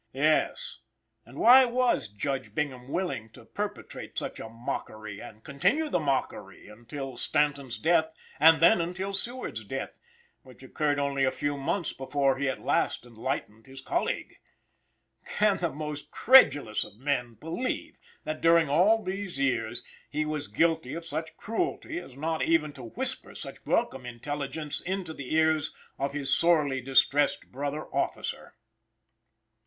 Yes; 0.13 0.79
and 1.27 1.37
why 1.37 1.63
was 1.65 2.07
Judge 2.07 2.55
Bingham 2.55 2.87
willing 2.87 3.29
to 3.33 3.45
perpetrate 3.45 4.17
such 4.17 4.39
a 4.39 4.49
"mockery," 4.49 5.19
and 5.21 5.43
continue 5.43 5.89
the 5.89 5.99
"mockery" 5.99 6.67
until 6.67 7.17
Stanton's 7.17 7.77
death, 7.77 8.07
and 8.39 8.61
then 8.63 8.81
until 8.81 9.13
Seward's 9.13 9.63
death, 9.63 9.99
which 10.41 10.63
occurred 10.63 10.97
only 10.97 11.23
a 11.23 11.29
few 11.29 11.55
months 11.55 11.93
before 11.93 12.37
he 12.39 12.49
at 12.49 12.63
last 12.63 13.05
enlightens 13.05 13.67
his 13.67 13.79
colleague? 13.79 14.37
Can 15.37 15.57
the 15.57 15.71
most 15.71 16.09
credulous 16.09 16.83
of 16.83 16.97
men 16.97 17.35
believe 17.35 17.99
that, 18.23 18.41
during 18.41 18.69
all 18.69 19.03
these 19.03 19.37
years, 19.37 19.83
he 20.09 20.25
was 20.25 20.47
guilty 20.47 20.95
of 20.95 21.05
such 21.05 21.37
cruelty 21.37 21.99
as 21.99 22.17
not 22.17 22.41
even 22.41 22.73
to 22.73 22.85
whisper 22.85 23.35
such 23.35 23.63
welcome 23.67 24.07
intelligence 24.07 24.81
into 24.81 25.13
the 25.13 25.35
ears 25.35 25.75
of 25.99 26.13
his 26.13 26.33
sorely 26.35 26.81
distressed 26.81 27.51
brother 27.51 27.85
officer? 27.93 28.55